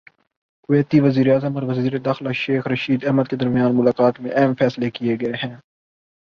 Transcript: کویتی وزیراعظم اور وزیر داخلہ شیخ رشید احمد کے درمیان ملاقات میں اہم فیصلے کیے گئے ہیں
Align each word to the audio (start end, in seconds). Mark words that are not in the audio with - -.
کویتی 0.69 0.99
وزیراعظم 0.99 1.55
اور 1.55 1.63
وزیر 1.63 1.97
داخلہ 1.97 2.31
شیخ 2.33 2.67
رشید 2.67 3.05
احمد 3.05 3.27
کے 3.29 3.35
درمیان 3.35 3.77
ملاقات 3.77 4.19
میں 4.19 4.31
اہم 4.31 4.53
فیصلے 4.59 4.89
کیے 4.89 5.15
گئے 5.21 5.33
ہیں 5.43 5.55